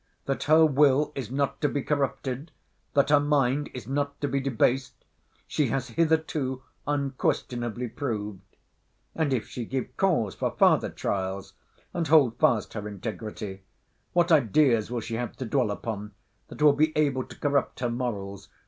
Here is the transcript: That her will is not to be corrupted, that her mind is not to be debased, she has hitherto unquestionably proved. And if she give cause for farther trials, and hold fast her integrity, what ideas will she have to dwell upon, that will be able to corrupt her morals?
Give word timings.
That 0.25 0.45
her 0.45 0.65
will 0.65 1.11
is 1.13 1.29
not 1.29 1.61
to 1.61 1.69
be 1.69 1.83
corrupted, 1.83 2.49
that 2.95 3.11
her 3.11 3.19
mind 3.19 3.69
is 3.71 3.85
not 3.85 4.19
to 4.21 4.27
be 4.27 4.39
debased, 4.39 4.95
she 5.45 5.67
has 5.67 5.89
hitherto 5.89 6.63
unquestionably 6.87 7.87
proved. 7.87 8.41
And 9.13 9.31
if 9.31 9.47
she 9.47 9.63
give 9.63 9.95
cause 9.97 10.33
for 10.33 10.55
farther 10.57 10.89
trials, 10.89 11.53
and 11.93 12.07
hold 12.07 12.39
fast 12.39 12.73
her 12.73 12.87
integrity, 12.87 13.61
what 14.13 14.31
ideas 14.31 14.89
will 14.89 15.01
she 15.01 15.17
have 15.17 15.37
to 15.37 15.45
dwell 15.45 15.69
upon, 15.69 16.13
that 16.47 16.63
will 16.63 16.73
be 16.73 16.97
able 16.97 17.23
to 17.25 17.39
corrupt 17.39 17.81
her 17.81 17.89
morals? 17.91 18.49